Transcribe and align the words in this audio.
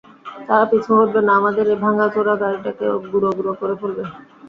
তারা 0.47 0.65
পিছু 0.71 0.91
হটবে 0.97 1.21
না, 1.23 1.31
আমাদের 1.39 1.65
এই 1.67 1.79
ভাঙাচোরা 1.83 2.33
গাড়িটাকে 2.41 2.83
গুড়ো 3.11 3.29
গুড়ো 3.37 3.53
করে 3.59 3.75
ফেলবে! 3.79 4.03